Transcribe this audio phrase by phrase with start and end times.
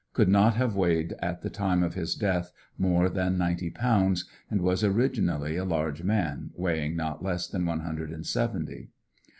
[0.13, 4.59] Could not have weighed at the time of his death more than ninety pounds, and
[4.63, 8.89] was originally a large man, weighing not less than one hundred and seventy.